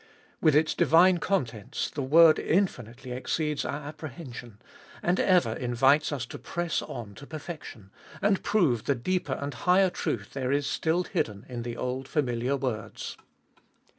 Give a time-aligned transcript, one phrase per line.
[0.41, 4.59] With its divine contents the word infinitely exceeds our apprehension,
[5.03, 9.91] and ever invites us to press on to perfection, and prove the deeper and higher
[9.91, 13.15] truth there is still hidden in the old familiar words.